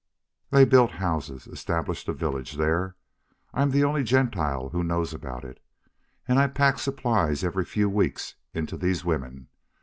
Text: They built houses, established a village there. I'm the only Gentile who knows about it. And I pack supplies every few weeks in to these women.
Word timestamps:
They 0.49 0.65
built 0.65 0.93
houses, 0.93 1.45
established 1.45 2.07
a 2.07 2.13
village 2.13 2.53
there. 2.53 2.95
I'm 3.53 3.69
the 3.69 3.83
only 3.83 4.03
Gentile 4.03 4.69
who 4.69 4.83
knows 4.83 5.13
about 5.13 5.45
it. 5.45 5.59
And 6.27 6.39
I 6.39 6.47
pack 6.47 6.79
supplies 6.79 7.43
every 7.43 7.65
few 7.65 7.87
weeks 7.87 8.33
in 8.51 8.65
to 8.65 8.77
these 8.77 9.05
women. 9.05 9.47